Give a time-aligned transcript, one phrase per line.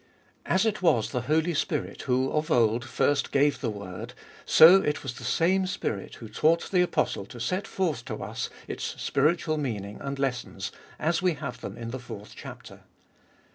[0.47, 4.15] As it was the Holy Spirit who of old first gave the word,
[4.47, 8.49] so it was the same Spirit who taught the apostle to set forth to us
[8.67, 12.79] its spiritual meaning and lessons, as we have them in the fourth chapter.